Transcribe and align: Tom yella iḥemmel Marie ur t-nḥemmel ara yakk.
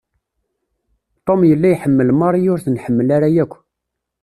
Tom 1.25 1.41
yella 1.49 1.67
iḥemmel 1.71 2.09
Marie 2.19 2.49
ur 2.53 2.59
t-nḥemmel 2.65 3.07
ara 3.15 3.27
yakk. 3.35 3.53